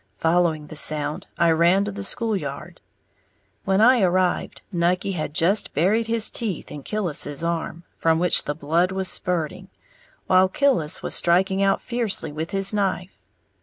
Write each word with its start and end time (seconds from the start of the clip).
Following 0.17 0.65
the 0.65 0.75
sound, 0.75 1.27
I 1.37 1.51
ran 1.51 1.85
to 1.85 1.91
the 1.91 2.03
school 2.03 2.35
yard. 2.35 2.81
When 3.65 3.81
I 3.81 4.01
arrived, 4.01 4.63
Nucky 4.71 5.11
had 5.11 5.35
just 5.35 5.75
buried 5.75 6.07
his 6.07 6.31
teeth 6.31 6.71
in 6.71 6.81
Killis's 6.81 7.43
arm, 7.43 7.83
from 7.97 8.17
which 8.17 8.45
the 8.45 8.55
blood 8.55 8.91
was 8.91 9.07
spurting, 9.09 9.69
while 10.25 10.49
Killis 10.49 11.03
was 11.03 11.13
striking 11.13 11.61
out 11.61 11.83
fiercely 11.83 12.31
with 12.31 12.49
his 12.49 12.73
knife. 12.73 13.15